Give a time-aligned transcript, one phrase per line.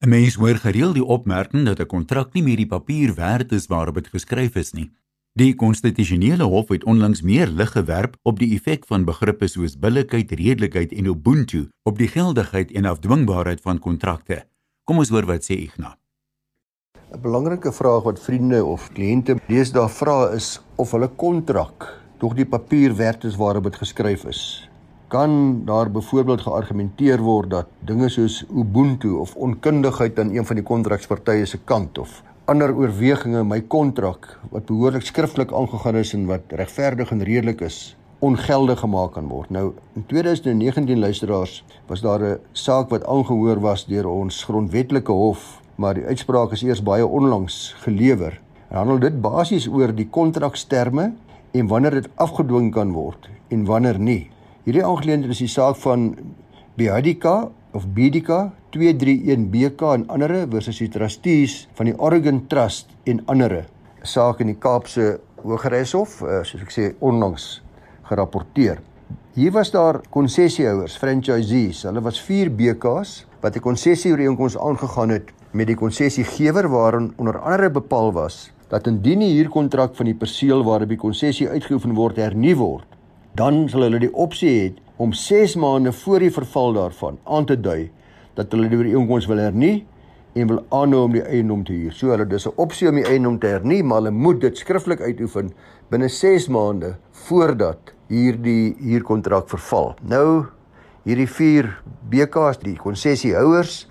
[0.00, 3.66] 'n Mens hoor gereeld die opmerking dat 'n kontrak nie meer die papier werd is
[3.66, 4.90] waarop dit geskryf is nie.
[5.32, 10.30] Die konstitusionele hof het onlangs meer lig gewerp op die effek van begrippe soos billikheid,
[10.30, 14.46] redelikheid en ubuntu op die geldigheid en afdwingbaarheid van kontrakte.
[14.84, 15.96] Kom ons hoor wat sê Ignas.
[17.12, 22.46] 'n Belangrike vraag wat vriende of kliënte deesdae vra is of hulle kontrak tog die
[22.46, 24.68] papier werd is waarop dit geskryf is
[25.08, 30.64] kan daar byvoorbeeld geargumenteer word dat dinge soos ubuntu of onkundigheid aan een van die
[30.64, 36.52] kontrakspartye se kant of ander oorwegings my kontrak wat behoorlik skriftelik aangegaan is en wat
[36.60, 39.50] regverdig en redelik is ongeldig gemaak kan word.
[39.50, 45.60] Nou in 2019 luisteraars was daar 'n saak wat aangehoor was deur ons grondwetlike hof,
[45.74, 48.40] maar die uitspraak is eers baie onlangs gelewer.
[48.70, 51.12] En handel dit basies oor die kontraksterme
[51.50, 54.30] en wanneer dit afgedwing kan word en wanneer nie.
[54.68, 56.02] Hierdie aangeleentheid is die saak van
[56.76, 63.22] Biadika of Bidika 231 BK en ander versus die trustees van die Oregon Trust en
[63.32, 63.62] ander
[64.04, 65.06] saak in die Kaapse
[65.40, 67.46] Hooggeregshof eh, soos ek sê onlangs
[68.10, 68.82] gerapporteer.
[69.38, 71.86] Hier was daar konsessiehouers, franchisees.
[71.88, 77.70] Hulle was 4 BKs wat 'n konsessieooreenkoms aangegaan het met die konsessiegewer waarin onder andere
[77.70, 82.54] bepaal was dat indien die huurkontrak van die perseel waarop die konsessie uitgeoefen word hernu
[82.56, 82.97] word,
[83.38, 84.62] dan sal hulle die opsie hê
[84.98, 87.90] om 6 maande voor die verval daarvan aan te dui
[88.34, 89.86] dat hulle die ooreenkoms wil hernie
[90.34, 91.94] en wil aanhou om die eiendom te huur.
[91.94, 95.00] So hulle dis 'n opsie om die eiendom te hernie, maar hulle moet dit skriftelik
[95.00, 95.52] uitoefen
[95.90, 96.96] binne 6 maande
[97.28, 99.94] voordat hierdie huurkontrak verval.
[100.02, 100.46] Nou
[101.04, 103.88] hierdie 4 BKs, die konsessiehouers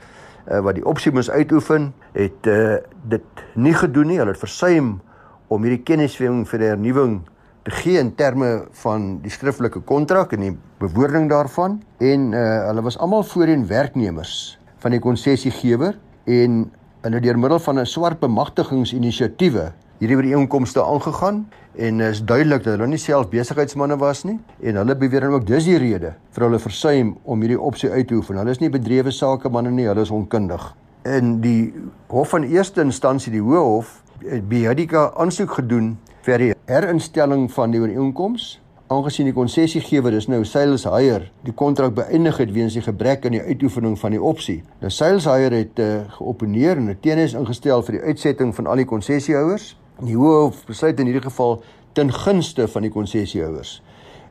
[0.52, 2.78] uh, wat die opsie moes uitoefen, het uh,
[3.10, 3.24] dit
[3.56, 4.18] nie gedoen nie.
[4.18, 5.00] Hulle het versuim
[5.48, 7.22] om hierdie kennisgewing vir die hernuwing
[7.68, 12.84] te gee in terme van die skriftelike kontrak en die bewoording daarvan en uh, hulle
[12.86, 15.98] was almal voorheen werknemers van die konsessiegewer
[16.32, 16.62] en
[17.04, 19.66] hulle deur middel van 'n swart bemagtigingsinisiatiewe
[20.00, 21.44] hierdie ooreenkomste aangegaan
[21.76, 25.48] en is duidelik dat hulle nie self besigheidsmande was nie en hulle beweer dan ook
[25.48, 28.38] dis die rede vir hulle versuim om hierdie opsie uit te oefen.
[28.38, 30.76] Hulle is nie bedrewe sakemanne nie, hulle is onkundig.
[31.04, 31.74] In die
[32.08, 35.98] hof van eerste instansie, die Hoë Hof, het Biadika aansoek gedoen
[36.28, 38.58] vir die herinstelling van die ooreenkoms
[38.92, 43.38] aangesien die konsessiegewer is nou Sales Hire die kontrak beëindig het weens die gebrek aan
[43.38, 44.58] die uitoefening van die opsie.
[44.82, 48.84] Nou Sales Hire het uh, geopeneer en 'n teenis ingestel vir die uitsetting van al
[48.84, 49.78] die konsessiehouers.
[50.04, 51.62] Die hoof besluit in hierdie geval
[51.94, 53.82] ten gunste van die konsessiehouers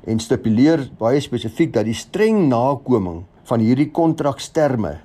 [0.04, 4.98] en stipuleer baie spesifiek dat die streng nakoming van hierdie kontraksterme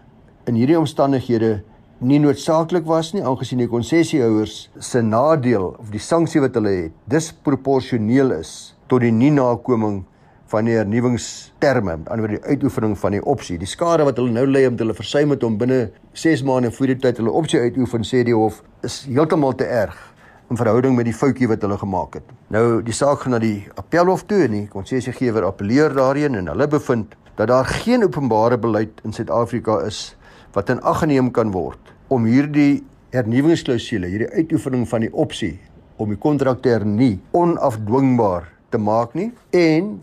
[0.45, 1.63] in hierdie omstandighede
[2.01, 6.93] nie noodsaaklik was nie aangesien die konsessiehouers se nadeel of die sanksie wat hulle het
[7.13, 8.53] disproporsioneel is
[8.89, 9.99] tot die nie nakoming
[10.51, 13.55] van die hernuwingsterme, aan oor die uitoefening van die opsie.
[13.61, 16.91] Die skade wat hulle nou lê omdat hulle versuim het om binne 6 maande voor
[16.91, 19.95] die tyd hulle opsie uitoefen, sê die hof, is heeltemal te erg
[20.51, 22.33] in verhouding met die foutjie wat hulle gemaak het.
[22.51, 26.67] Nou die saak gaan na die appelhof toe en die konsessiegewer appeleer daarin en hulle
[26.67, 30.09] bevind dat daar geen openbare beleid in Suid-Afrika is
[30.53, 31.79] wat in ag geneem kan word
[32.11, 35.59] om hierdie hernuwingsklausule, hierdie uitoefening van die opsie
[36.01, 39.99] om die kontrak te hernie onafdwingbaar te maak nie en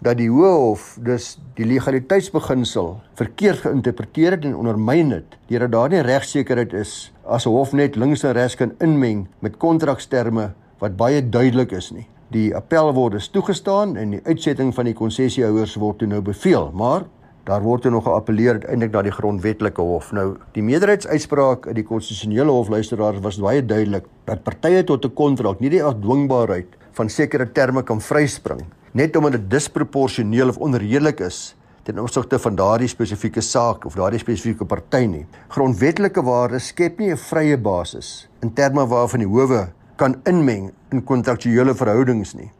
[0.00, 6.04] dat die Hof dus die legaliteitsbeginsel verkeerd geïnterpreteer het en ondermyn het deurdat daar nie
[6.06, 11.28] regsekerheid is as 'n hof net links en regs kan inmeng met kontraksterme wat baie
[11.28, 12.06] duidelik is nie.
[12.30, 16.70] Die appel word dus toegestaan en die uitsetting van die konsessiehouers word toe nou beveel,
[16.72, 17.04] maar
[17.44, 20.12] Daar word nog geappeleer uiteindelik na die grondwetlike hof.
[20.12, 25.14] Nou, die meerderheidsuitspraak in die konstitusionele hof luisteraars was baie duidelik dat partye tot 'n
[25.14, 31.20] kontrak nie die afdwingbaarheid van sekere terme kan vryspring net omdat dit disproporsioneel of onredelik
[31.20, 31.54] is
[31.86, 35.22] ten opsigte van daardie spesifieke saak of daardie spesifieke party nie.
[35.48, 41.04] Grondwetlike waardes skep nie 'n vrye basis in terme waarvan die howe kan inmeng in
[41.04, 42.50] kontraktuele verhoudings nie.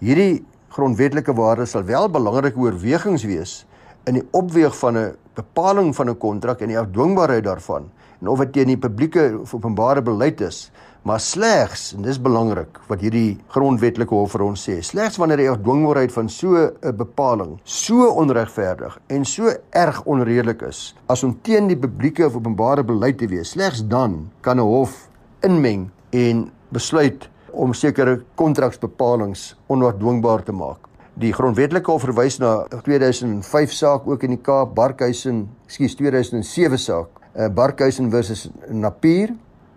[0.00, 3.66] Hierdie grondwetlike waardes sal wel belangrike oorwegings wees
[4.06, 7.90] in die opweeg van 'n bepaling van 'n kontrak en die afdwingbaarheid daarvan
[8.20, 10.70] en of dit teen die publieke of openbare beleid is
[11.02, 15.50] maar slegs en dis belangrik wat hierdie grondwetlike hof vir ons sê slegs wanneer die
[15.50, 21.66] afdwingbaarheid van so 'n bepaling so onregverdig en so erg onredelik is as om teen
[21.66, 25.08] die publieke of openbare beleid te wees slegs dan kan 'n hof
[25.42, 30.78] inmeng en besluit om sekere kontraksbepalings onafdwingbaar te maak
[31.16, 37.22] Die grondwetlike hof verwys na 2005 saak ook in die Kaap Barkhuisen, ekskuus 2007 saak,
[37.32, 39.30] uh, Barkhuisen versus Napier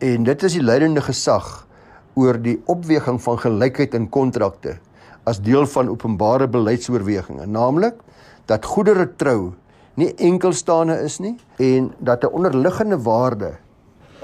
[0.04, 1.48] en dit is die leidende gesag
[2.20, 4.74] oor die opweging van gelykheid in kontrakte
[5.24, 8.04] as deel van openbare beleidsoorwegings, naamlik
[8.52, 9.54] dat goedere trou
[9.96, 13.54] nie enkelstaande is nie en dat 'n onderliggende waarde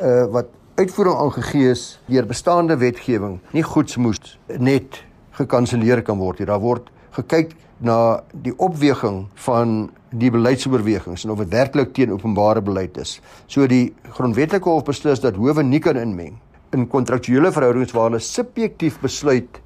[0.04, 5.00] uh wat uitvoering aangegee is deur bestaande wetgewing nie goeds moes net
[5.32, 6.48] gekanselleer kan word nie.
[6.48, 9.76] Daar word gekyk na die opweging van
[10.16, 13.20] die beleidsoorwegings en of dit werklik teen openbare beleid is.
[13.52, 16.38] So die grondwetlike hof beslis dat howe nie kan inmeng
[16.76, 19.62] in kontraktuele verhoudings waar hulle subjektief besluit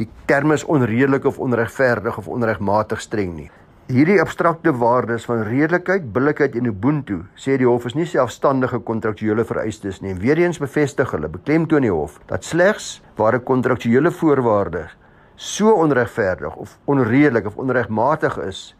[0.00, 3.50] die term is onredelik of onregverdig of onregmatig streng nie.
[3.92, 9.44] Hierdie abstrakte waardes van redelikheid, billikheid en ubuntu sê die hof is nie selfstandige kontraktuele
[9.44, 10.14] vereistes nie.
[10.22, 14.88] Weereens bevestig hulle beklemtoon die hof dat slegs waar 'n kontraktuele voorwaarde
[15.36, 18.74] so onregverdig of onredelik of onregmatig is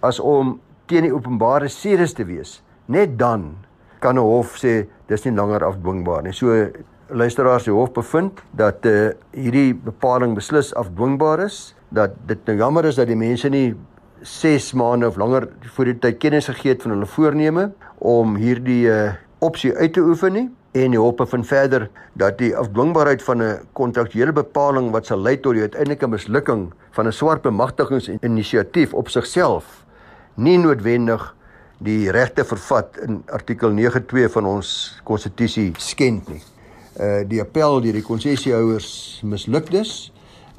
[0.00, 3.54] as om teen die openbare sedes te wees, net dan
[4.00, 6.32] kan 'n hof sê dis nie langer afdwingbaar nie.
[6.32, 6.68] So
[7.08, 12.84] luisteraars die hof bevind dat uh, hierdie bepaling beslis afdwingbaar is, dat dit nou jammer
[12.84, 13.74] is dat die mense nie
[14.20, 18.88] 6 maande of langer voor die tyd kennis gegee het van hulle voorneme om hierdie
[18.88, 21.86] uh, opsie uit te oefen nie en die hof bevind verder
[22.18, 27.06] dat die afdwingbaarheid van 'n kontraktuele bepaling wat sal lei tot die uiteindelike mislukking van
[27.06, 29.84] 'n swart bemagtigingsinisiatief op sigself
[30.34, 31.34] nie noodwendig
[31.78, 36.42] die regte vervat in artikel 92 van ons konstitusie skend nie.
[37.00, 40.12] Uh die appel deur die konsessiehouers misluk dus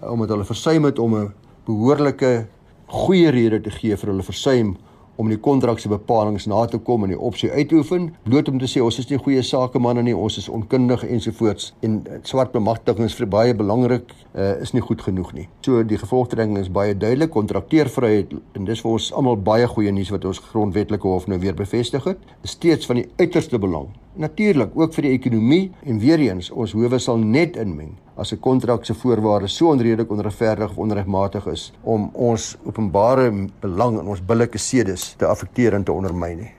[0.03, 1.33] uh, omdat hulle versuim het om 'n
[1.65, 2.47] behoorlike
[2.85, 4.77] goeie rede te gee vir hulle versuim
[5.15, 8.49] om die kontrak se bepalinge na te kom en die opsie uit te oefen, bloot
[8.51, 12.53] om te sê ons is nie goeie sakemanne nie, ons is onkundig ensovoorts en swart
[12.55, 15.47] bemagtiging is vir baie belangrik, uh, is nie goed genoeg nie.
[15.65, 20.13] So die gevolgtrekking is baie duidelik, kontrakteervryheid en dis vir ons almal baie goeie nuus
[20.15, 23.93] wat ons grondwetlike hof nou weer bevestig het, is steeds van die uiterste belang.
[24.15, 28.39] Natuurlik ook vir die ekonomie en weer eens ons howe sal net inmeng as 'n
[28.39, 34.25] kontrak se voorwaardes so onredelik onregverdig of onregmatig is om ons openbare belang en ons
[34.25, 36.51] billike sedes te affekteer en te ondermyn nie.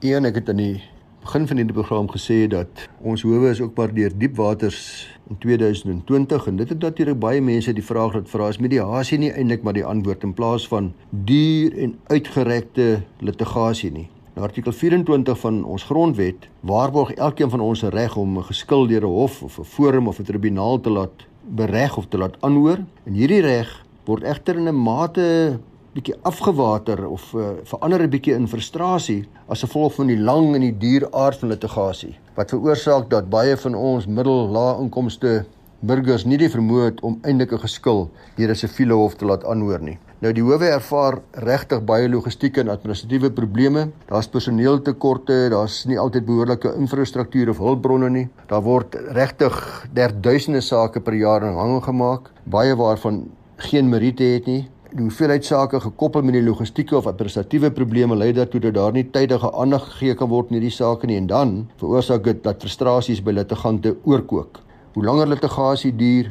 [0.00, 0.82] Een ek het in die
[1.20, 5.38] begin van hierdie program gesê dat ons howe is ook maar deur diep waters in
[5.38, 9.62] 2020 en dit het natuurlik baie mense die vraag laat vra is mediasie nie eintlik
[9.62, 14.08] maar die antwoord in plaas van duur en uitgerekte litigasie nie.
[14.34, 18.86] Nou artikel 24 van ons grondwet waarborg elkeen van ons 'n reg om 'n geskil
[18.86, 22.36] deur 'n hof of 'n forum of 'n tribunaal te laat bereg of te laat
[22.40, 22.78] aanhoor.
[23.04, 25.58] En hierdie reg word egter in 'n mate
[25.92, 30.60] bietjie afgewater of uh, verander 'n bietjie in frustrasie as gevolg van die lang en
[30.60, 35.44] die duur aard van litigasie wat veroorsaak dat baie van ons middel-lae inkomste
[35.86, 39.44] burgers nie die vermoë het om eintlik 'n geskil deur 'n siviele hof te laat
[39.44, 39.98] aanhoor nie.
[40.24, 43.90] Nou die howe ervaar regtig baie logistieke en administratiewe probleme.
[44.08, 48.28] Daar's personeeltekorte, daar's nie altyd behoorlike infrastruktuur of hulpbronne nie.
[48.48, 49.58] Daar word regtig
[49.92, 53.26] derduisende sake per jaar in hang gemaak, baie waarvan
[53.56, 54.62] geen meriete het nie.
[54.94, 59.04] Die hoeveelheid sake gekoppel met die logistieke of administratiewe probleme lei daartoe dat daar nie
[59.10, 63.20] tydige aandag gegee kan word aan hierdie sake nie en dan veroorsaak dit dat frustrasies
[63.20, 64.63] by litigante oorkook.
[64.94, 66.28] Hoe langer litigasie duur,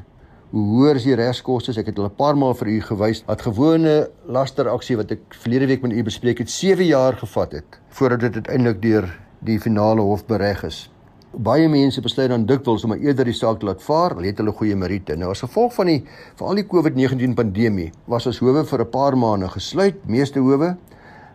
[0.53, 1.73] hoe hoër is die regskoste?
[1.75, 5.67] Ek het al 'n paar maal vir u gewys dat gewone lasteraksie wat ek verlede
[5.67, 10.01] week met u bespreek het 7 jaar gevat het voordat dit uiteindelik deur die finale
[10.01, 10.89] hof bereg is.
[11.35, 14.51] Baie mense besluit dan dikwels om eerder die saak te laat vaar, hulle het hulle
[14.51, 15.15] goeie meriete.
[15.15, 16.05] Nou as gevolg van die
[16.35, 20.77] veral die COVID-19 pandemie was ons howe vir 'n paar maande gesluit, meeste howe.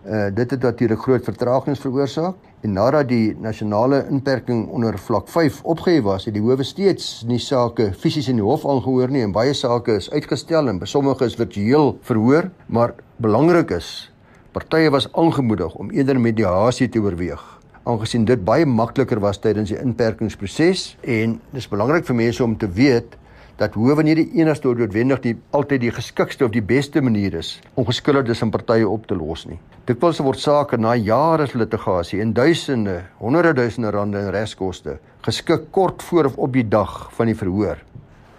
[0.06, 5.61] Uh dit het natuurlik groot vertragings veroorsaak En nadat die nasionale inperking onder vlak 5
[5.62, 9.35] opgehef was, het die howe steeds nie sake fisies in die hof aangehoor nie en
[9.37, 14.11] baie sake is uitgestel en sommige is virtueel verhoor, maar belangrik is
[14.52, 17.45] partye was aangemoedig om eerder mediasie te oorweeg
[17.87, 22.67] aangesien dit baie makliker was tydens die inperkingsproses en dis belangrik vir mense om te
[22.67, 23.14] weet
[23.59, 27.57] dat howe nie die enigste noodwendig die altyd die geskikste of die beste manier is
[27.75, 29.59] om geskillerdes in partye op te los nie.
[29.88, 34.99] Dit se word sake na jare se litigasie en duisende, honderde duisende rande in regskoste
[35.23, 37.83] geskik kort voor of op die dag van die verhoor.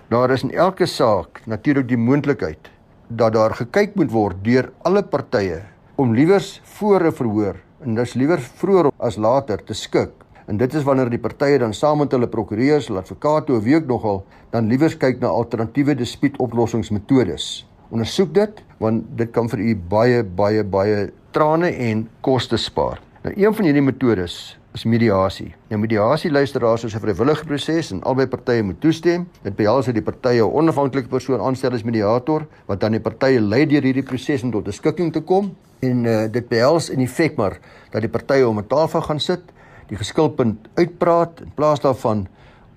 [0.10, 2.72] Daar is in elke saak natuurlik die moontlikheid
[3.10, 5.64] dat daar gekyk moet word deur alle partye
[5.98, 10.12] om liewers voor 'n verhoor en dis liewer vroeër as later te skik
[10.50, 13.76] En dit is wanneer die partye dan saam met hulle prokureurs, hulle advokate of wie
[13.78, 17.50] ook nogal dan liewers kyk na alternatiewe dispuutoplossingsmetodes.
[17.94, 21.04] Ondersoek dit want dit kan vir u baie baie baie
[21.38, 22.98] trane en koste spaar.
[23.22, 24.40] Nou een van hierdie metodes
[24.74, 25.52] is mediasie.
[25.70, 29.28] Nou mediasie luisteraars is 'n vrywillige proses en albei partye moet toestem.
[29.44, 33.40] Dit behels dat die partye 'n onafhanklike persoon aanstel as mediator wat dan die partye
[33.40, 35.56] lei deur hierdie proses om tot 'n skikking te kom.
[35.80, 37.60] En uh, dit behels in feite maar
[37.92, 39.42] dat die partye om 'n tafel gaan sit
[39.90, 42.28] die geskilpunt uitpraat in plaas daarvan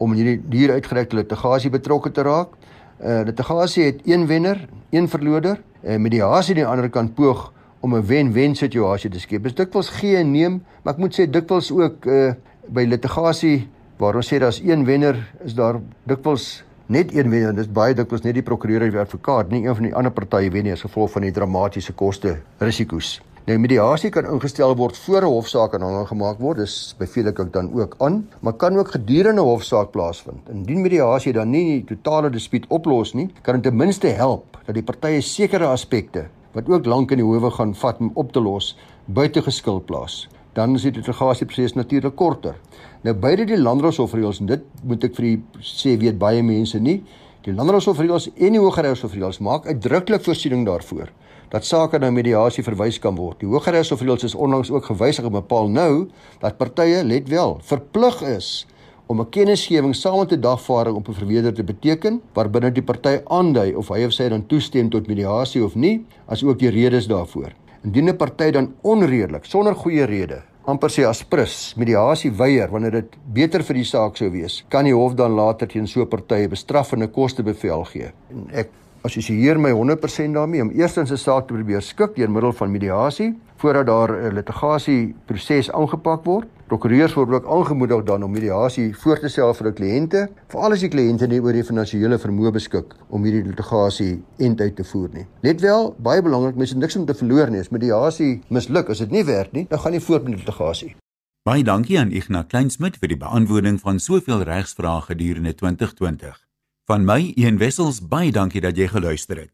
[0.02, 2.56] om in hierdie dier uitgerekte litigasie betrokke te raak.
[3.02, 5.60] Uh litigasie het een wenner, een verloder.
[5.82, 9.42] Uh, mediasie aan die ander kant poog om 'n wen-wen situasie te skep.
[9.42, 12.32] Dis dikwels gee en neem, maar ek moet sê dikwels ook uh
[12.68, 17.54] by litigasie waar ons sê daar's een wenner, is daar dikwels net een wenner.
[17.54, 20.50] Dis baie dikwels net die prokureur of die advokaat, nie een van die ander partye
[20.50, 23.20] wen nie as gevolg van die dramatiese koste risiko's.
[23.42, 26.58] Nou mediasie kan ingestel word voor 'n hofsaak aanhangig gemaak word.
[26.58, 30.48] Dis beveel ek dan ook aan, maar kan ook gedurende 'n hofsaak plaasvind.
[30.48, 34.74] Indien mediasie dan nie die totale dispuut oplos nie, kan dit ten minste help dat
[34.74, 38.40] die partye sekere aspekte wat ook lank in die howe gaan vat om op te
[38.40, 40.28] los, buite geskil plaas.
[40.52, 42.54] Dan is die litigasieproses natuurlik korter.
[43.02, 47.02] Nou beide die landdrosofreëls en dit moet ek vir u sê weet baie mense nie.
[47.40, 51.10] Die landdrosofreëls en die hooggeregsofreëls maak uitdruklik voorsiening daarvoor
[51.52, 53.40] dat sake na mediasie verwys kan word.
[53.40, 56.08] Die Hooggeregshof is onlangs ook gewysig om bepaal nou
[56.40, 58.66] dat partye, let wel, verplig is
[59.06, 63.20] om 'n kennisgewing saam met 'n dagvaarding op 'n verweder te beteken waarbinne die party
[63.24, 67.52] aandui of hy of sy dan toestem tot mediasie of nie, asook die redes daarvoor.
[67.84, 73.16] Indien 'n party dan onredelik sonder goeie rede amper sê asprus mediasie weier wanneer dit
[73.34, 76.46] beter vir die saak sou wees, kan die hof dan later teen so 'n party
[76.48, 78.12] bestraffende koste bevel gee.
[78.30, 78.68] En ek
[79.02, 83.34] assosieer my 100% daarmee om eerstens 'n saak te probeer skik deur middel van mediasie
[83.56, 86.46] voordat daar 'n litigasie proses aangepak word.
[86.66, 90.80] Prokureurs word ook aangemoedig dan om mediasie voor te stel vir hul kliënte, veral as
[90.80, 95.08] die kliënte nie oor die finansiële vermoë beskik om hierdie litigasie end uit te voer
[95.12, 95.26] nie.
[95.40, 97.60] Let wel, baie belangrik, mense niks om te verloor nie.
[97.60, 100.96] As mediasie misluk, as dit nie werk nie, dan gaan jy voort met litigasie.
[101.42, 106.41] Baie dankie aan Ignas Kleinsmid vir die beantwoording van soveel regsvrae gedurende 2020.
[106.90, 109.52] Van my een wessels baie dankie dat jy geluister het.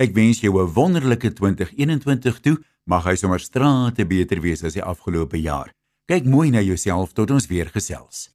[0.00, 2.56] Ek wens jou 'n wonderlike 2021 toe.
[2.84, 5.74] Mag hy sommer strate beter wees as die afgelope jaar.
[6.06, 8.30] Kyk mooi na jouself tot ons weer gesels.